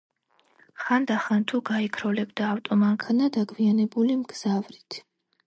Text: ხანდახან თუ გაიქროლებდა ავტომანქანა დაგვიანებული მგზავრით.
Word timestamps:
ხანდახან 0.85 1.45
თუ 1.51 1.59
გაიქროლებდა 1.71 2.47
ავტომანქანა 2.55 3.29
დაგვიანებული 3.37 4.19
მგზავრით. 4.25 5.01